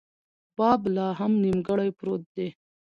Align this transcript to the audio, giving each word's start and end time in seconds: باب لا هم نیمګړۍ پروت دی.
باب 0.57 0.81
لا 0.95 1.07
هم 1.19 1.31
نیمګړۍ 1.43 1.89
پروت 1.99 2.21
دی. 2.35 2.47